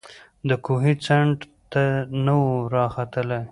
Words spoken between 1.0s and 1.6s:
څنډي